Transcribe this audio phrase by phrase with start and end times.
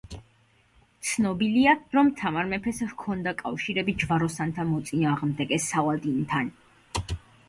[1.09, 6.51] ცნობილია, რომ თამარ მეფეს ჰქონდა კავშირები ჯვაროსანთა მოწინააღმდეგე სალადინთან.